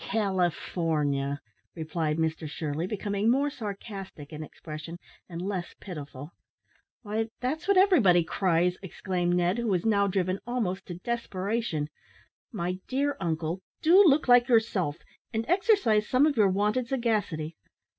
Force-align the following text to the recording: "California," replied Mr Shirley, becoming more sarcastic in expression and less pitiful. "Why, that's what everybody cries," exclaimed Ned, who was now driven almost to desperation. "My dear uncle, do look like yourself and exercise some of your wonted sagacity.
"California," 0.07 1.39
replied 1.75 2.17
Mr 2.17 2.49
Shirley, 2.49 2.87
becoming 2.87 3.29
more 3.29 3.51
sarcastic 3.51 4.33
in 4.33 4.41
expression 4.41 4.97
and 5.29 5.43
less 5.43 5.75
pitiful. 5.79 6.31
"Why, 7.03 7.29
that's 7.39 7.67
what 7.67 7.77
everybody 7.77 8.23
cries," 8.23 8.77
exclaimed 8.81 9.35
Ned, 9.35 9.59
who 9.59 9.67
was 9.67 9.85
now 9.85 10.07
driven 10.07 10.39
almost 10.47 10.87
to 10.87 10.95
desperation. 10.95 11.87
"My 12.51 12.79
dear 12.87 13.15
uncle, 13.19 13.61
do 13.83 13.95
look 14.03 14.27
like 14.27 14.47
yourself 14.47 14.97
and 15.33 15.45
exercise 15.47 16.07
some 16.09 16.25
of 16.25 16.35
your 16.35 16.49
wonted 16.49 16.87
sagacity. 16.87 17.55